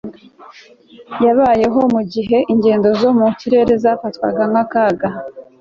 yabayeho 1.25 1.79
mu 1.93 2.01
gihe 2.13 2.37
ingendo 2.53 2.87
zo 2.99 3.09
mu 3.17 3.27
kirere 3.39 3.73
zafatwaga 3.83 4.41
nk'akaga 4.51 5.07